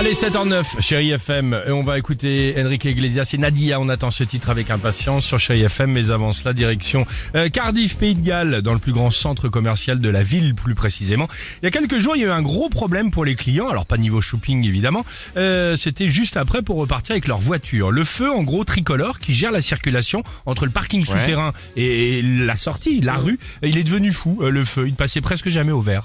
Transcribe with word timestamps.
Allez, 0.00 0.14
7h09, 0.14 0.80
chérie 0.80 1.10
FM. 1.10 1.60
Et 1.66 1.72
on 1.72 1.82
va 1.82 1.98
écouter 1.98 2.54
Enrique 2.56 2.86
Iglesias 2.86 3.32
et 3.34 3.36
Nadia. 3.36 3.78
On 3.78 3.90
attend 3.90 4.10
ce 4.10 4.24
titre 4.24 4.48
avec 4.48 4.70
impatience 4.70 5.26
sur 5.26 5.38
chérie 5.38 5.60
FM. 5.60 5.92
Mais 5.92 6.08
avant 6.08 6.32
cela, 6.32 6.54
direction 6.54 7.06
euh, 7.34 7.50
Cardiff, 7.50 7.98
Pays 7.98 8.14
de 8.14 8.24
Galles, 8.24 8.62
dans 8.62 8.72
le 8.72 8.78
plus 8.78 8.94
grand 8.94 9.10
centre 9.10 9.50
commercial 9.50 9.98
de 9.98 10.08
la 10.08 10.22
ville, 10.22 10.54
plus 10.54 10.74
précisément. 10.74 11.28
Il 11.60 11.66
y 11.66 11.68
a 11.68 11.70
quelques 11.70 11.98
jours, 11.98 12.16
il 12.16 12.22
y 12.22 12.24
a 12.24 12.28
eu 12.28 12.30
un 12.30 12.40
gros 12.40 12.70
problème 12.70 13.10
pour 13.10 13.26
les 13.26 13.34
clients. 13.34 13.68
Alors, 13.68 13.84
pas 13.84 13.98
niveau 13.98 14.22
shopping, 14.22 14.66
évidemment. 14.66 15.04
Euh, 15.36 15.76
C'était 15.76 16.08
juste 16.08 16.38
après 16.38 16.62
pour 16.62 16.76
repartir 16.76 17.12
avec 17.12 17.28
leur 17.28 17.36
voiture. 17.36 17.90
Le 17.90 18.04
feu, 18.04 18.30
en 18.30 18.42
gros, 18.42 18.64
tricolore, 18.64 19.18
qui 19.18 19.34
gère 19.34 19.52
la 19.52 19.60
circulation 19.60 20.22
entre 20.46 20.64
le 20.64 20.70
parking 20.70 21.04
souterrain 21.04 21.52
et 21.76 22.22
la 22.22 22.56
sortie, 22.56 23.02
la 23.02 23.16
rue. 23.16 23.38
Il 23.62 23.76
est 23.76 23.84
devenu 23.84 24.14
fou, 24.14 24.38
euh, 24.40 24.48
le 24.48 24.64
feu. 24.64 24.84
Il 24.86 24.92
ne 24.92 24.96
passait 24.96 25.20
presque 25.20 25.50
jamais 25.50 25.72
au 25.72 25.82
vert. 25.82 26.04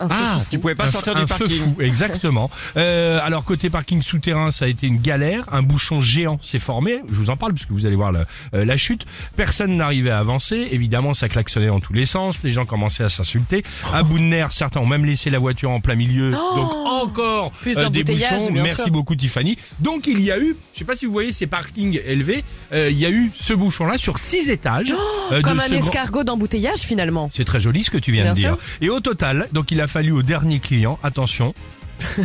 Ah, 0.00 0.40
tu 0.50 0.58
pouvais 0.58 0.74
pas 0.74 0.86
Un 0.86 0.88
sortir 0.88 1.14
du 1.14 1.22
un 1.22 1.26
feu 1.26 1.38
parking. 1.46 1.58
fou, 1.58 1.76
exactement. 1.80 2.50
Euh, 2.76 3.20
alors 3.22 3.44
côté 3.44 3.70
parking 3.70 4.02
souterrain, 4.02 4.50
ça 4.50 4.64
a 4.64 4.68
été 4.68 4.86
une 4.86 4.96
galère. 5.00 5.44
Un 5.52 5.62
bouchon 5.62 6.00
géant 6.00 6.38
s'est 6.40 6.58
formé. 6.58 7.00
Je 7.08 7.14
vous 7.14 7.30
en 7.30 7.36
parle 7.36 7.52
puisque 7.54 7.70
vous 7.70 7.86
allez 7.86 7.94
voir 7.96 8.10
la, 8.12 8.24
euh, 8.54 8.64
la 8.64 8.76
chute. 8.76 9.04
Personne 9.36 9.76
n'arrivait 9.76 10.10
à 10.10 10.18
avancer. 10.18 10.68
Évidemment, 10.72 11.14
ça 11.14 11.28
klaxonnait 11.28 11.68
dans 11.68 11.80
tous 11.80 11.92
les 11.92 12.04
sens. 12.06 12.42
Les 12.42 12.50
gens 12.52 12.66
commençaient 12.66 13.04
à 13.04 13.08
s'insulter. 13.08 13.62
À 13.92 14.02
bout 14.02 14.18
de 14.18 14.24
nerfs, 14.24 14.52
certains 14.52 14.80
ont 14.80 14.86
même 14.86 15.04
laissé 15.04 15.30
la 15.30 15.38
voiture 15.38 15.70
en 15.70 15.80
plein 15.80 15.94
milieu. 15.94 16.32
Donc 16.32 16.72
encore 16.86 17.50
Plus 17.52 17.76
euh, 17.78 17.88
des 17.90 18.02
bouchons. 18.04 18.50
Merci 18.52 18.82
sûr. 18.84 18.90
beaucoup 18.92 19.14
Tiffany. 19.14 19.56
Donc 19.80 20.06
il 20.06 20.20
y 20.20 20.32
a 20.32 20.38
eu, 20.38 20.56
je 20.74 20.80
sais 20.80 20.84
pas 20.84 20.96
si 20.96 21.06
vous 21.06 21.12
voyez 21.12 21.32
ces 21.32 21.46
parkings 21.46 22.00
élevés, 22.04 22.44
euh, 22.72 22.90
il 22.90 22.98
y 22.98 23.06
a 23.06 23.10
eu 23.10 23.30
ce 23.34 23.54
bouchon-là 23.54 23.98
sur 23.98 24.18
six 24.18 24.48
étages. 24.50 24.92
euh, 25.32 25.36
de 25.38 25.42
Comme 25.42 25.60
un 25.60 25.68
grand- 25.68 25.76
escargot 25.78 26.24
d'embouteillage 26.24 26.80
finalement. 26.80 27.28
c'est 27.32 27.44
très 27.44 27.60
joli 27.60 27.84
ce 27.84 27.90
que 27.90 27.98
tu 27.98 28.10
viens 28.12 28.24
Bien 28.24 28.32
de 28.32 28.38
dire. 28.38 28.48
sûr. 28.54 28.58
Et 28.80 28.88
au 28.90 29.00
total, 29.00 29.48
donc 29.52 29.63
il 29.70 29.80
a 29.80 29.86
fallu 29.86 30.12
au 30.12 30.22
dernier 30.22 30.60
client, 30.60 30.98
attention, 31.02 31.54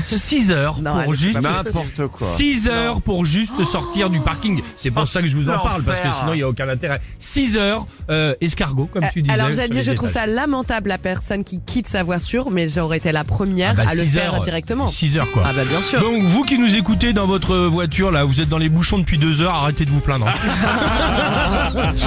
6 0.04 0.52
heures 0.52 0.80
Non, 0.82 1.04
pour 1.04 1.14
juste 1.14 1.42
N'importe 1.42 2.08
quoi. 2.08 2.28
6 2.28 2.68
heures 2.68 3.02
pour 3.02 3.26
juste 3.26 3.64
sortir 3.66 4.10
du 4.10 4.20
parking. 4.20 4.62
C'est 4.78 4.92
pour 4.92 5.08
ça 5.08 5.22
que 5.22 5.28
je 5.28 5.36
vous 5.36 5.50
en 5.50 5.60
parle 5.60 5.84
parce 5.84 6.00
que 6.00 6.08
sinon 6.20 6.34
il 6.34 6.40
y 6.40 6.44
a 6.44 6.50
aucun 6.50 6.68
intérêt. 6.70 7.02
6 7.20 7.58
heures 7.58 7.86
euh, 8.10 8.34
escargot 8.42 8.88
comme 8.92 9.06
tu 9.14 9.22
disais. 9.22 9.34
Alors 9.34 9.50
dire, 9.50 9.68
les 9.72 9.82
je 9.82 9.92
trouve 9.92 10.10
ça 10.10 10.26
lamentable 10.28 10.90
la 10.90 10.98
personne 10.98 11.44
qui 11.44 11.60
quitte 11.60 11.88
sa 11.88 12.04
voiture, 12.04 12.50
mais 12.52 12.68
j'aurais 12.68 12.98
été 12.98 13.12
la 13.12 13.24
première 13.24 13.72
Ah 13.78 13.84
bah, 13.84 13.90
à 13.90 13.96
le 13.96 14.04
6 14.04 14.14
faire 14.14 14.34
heures, 14.36 14.42
directement. 14.42 14.88
6 14.88 15.18
heures 15.18 15.32
quoi. 15.32 15.44
Ah 15.46 15.54
bah 15.54 15.66
bien 15.66 15.82
sûr. 15.82 16.00
Donc 16.02 16.22
vous 16.24 16.44
qui 16.44 16.58
nous 16.58 16.76
écoutez 16.76 17.14
dans 17.14 17.26
votre 17.28 17.56
voiture 17.68 18.12
là, 18.12 18.24
vous 18.24 18.42
êtes 18.42 18.50
dans 18.50 18.58
les 18.58 18.70
bouchons 18.70 18.98
depuis 19.00 19.18
2 19.18 19.42
heures, 19.42 19.54
arrêtez 19.56 19.86
de 19.86 19.92
vous 19.92 20.00
plaindre. 20.02 20.28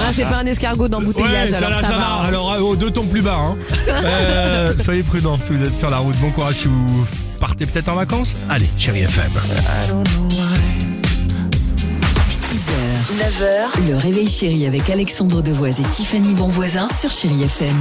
Ah 0.05 0.11
c'est 0.11 0.23
pas 0.25 0.37
un 0.37 0.45
escargot 0.45 0.87
d'embouteillage, 0.87 1.51
Ouais, 1.51 1.57
alors 1.63 1.79
ça, 1.79 1.87
ça, 1.87 1.93
va. 1.93 1.99
va. 1.99 2.05
Alors 2.27 2.51
euh, 2.53 2.59
oh, 2.61 2.75
deux 2.75 2.91
tons 2.91 3.05
plus 3.05 3.21
bas. 3.21 3.37
Hein. 3.37 3.55
Euh, 4.03 4.73
soyez 4.83 5.03
prudents 5.03 5.37
si 5.41 5.53
vous 5.53 5.61
êtes 5.63 5.77
sur 5.77 5.89
la 5.89 5.97
route. 5.97 6.15
Bon 6.17 6.29
courage 6.31 6.55
si 6.55 6.67
vous 6.67 7.05
partez 7.43 7.65
peut-être 7.65 7.89
en 7.89 7.95
vacances. 7.95 8.35
Allez, 8.49 8.69
chérie 8.77 9.01
FM. 9.01 9.29
6h, 12.29 12.71
9h, 13.19 13.89
le 13.89 13.97
réveil 13.97 14.29
chéri 14.29 14.65
avec 14.65 14.89
Alexandre 14.89 15.41
Devoise 15.41 15.81
et 15.81 15.83
Tiffany 15.83 16.35
Bonvoisin 16.35 16.87
sur 16.97 17.11
Chéri 17.11 17.43
FM. 17.43 17.75